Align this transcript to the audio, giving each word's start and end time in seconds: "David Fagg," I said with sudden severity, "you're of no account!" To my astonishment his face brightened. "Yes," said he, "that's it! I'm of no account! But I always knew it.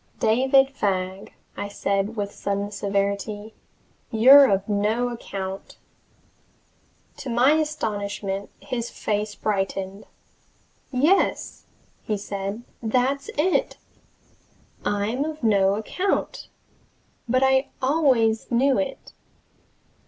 "David 0.19 0.71
Fagg," 0.71 1.31
I 1.55 1.67
said 1.67 2.15
with 2.15 2.31
sudden 2.31 2.71
severity, 2.71 3.53
"you're 4.09 4.49
of 4.49 4.67
no 4.67 5.09
account!" 5.09 5.77
To 7.17 7.29
my 7.29 7.51
astonishment 7.51 8.49
his 8.59 8.89
face 8.89 9.35
brightened. 9.35 10.05
"Yes," 10.91 11.67
said 12.17 12.63
he, 12.81 12.87
"that's 12.89 13.29
it! 13.37 13.77
I'm 14.83 15.23
of 15.23 15.43
no 15.43 15.75
account! 15.75 16.47
But 17.29 17.43
I 17.43 17.69
always 17.83 18.49
knew 18.49 18.79
it. 18.79 19.13